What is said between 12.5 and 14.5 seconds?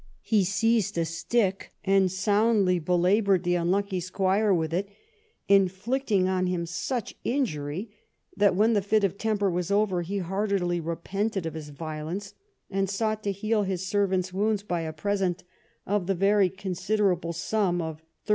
and sought to heal his servant's